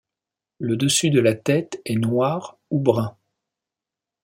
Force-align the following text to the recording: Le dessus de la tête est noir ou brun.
Le 0.57 0.77
dessus 0.77 1.11
de 1.11 1.19
la 1.19 1.35
tête 1.35 1.79
est 1.85 1.93
noir 1.95 2.57
ou 2.71 2.79
brun. 2.79 3.15